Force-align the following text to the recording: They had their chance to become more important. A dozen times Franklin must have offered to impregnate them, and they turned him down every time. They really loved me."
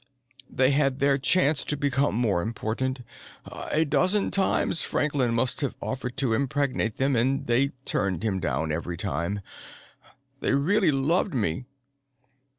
They 0.49 0.71
had 0.71 0.97
their 0.97 1.19
chance 1.19 1.63
to 1.65 1.77
become 1.77 2.15
more 2.15 2.41
important. 2.41 3.01
A 3.71 3.85
dozen 3.85 4.31
times 4.31 4.81
Franklin 4.81 5.35
must 5.35 5.61
have 5.61 5.75
offered 5.79 6.17
to 6.17 6.33
impregnate 6.33 6.97
them, 6.97 7.15
and 7.15 7.45
they 7.45 7.67
turned 7.85 8.23
him 8.23 8.39
down 8.39 8.71
every 8.71 8.97
time. 8.97 9.41
They 10.39 10.55
really 10.55 10.91
loved 10.91 11.35
me." 11.35 11.65